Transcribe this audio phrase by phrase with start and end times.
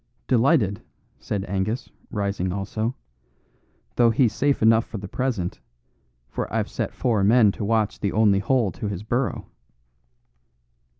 [0.27, 0.81] "Delighted,"
[1.19, 2.95] said Angus, rising also,
[3.97, 5.59] "though he's safe enough for the present,
[6.27, 9.45] for I've set four men to watch the only hole to his burrow."